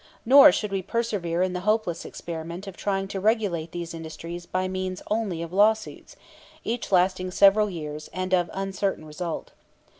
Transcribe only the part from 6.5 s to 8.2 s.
each lasting several years,